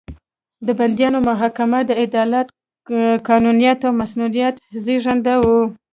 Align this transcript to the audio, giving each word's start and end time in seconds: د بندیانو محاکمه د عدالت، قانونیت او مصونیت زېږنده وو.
د 0.65 0.67
بندیانو 0.79 1.19
محاکمه 1.29 1.79
د 1.85 1.91
عدالت، 2.03 2.47
قانونیت 3.29 3.79
او 3.87 3.91
مصونیت 4.01 4.55
زېږنده 4.83 5.33
وو. 5.43 5.61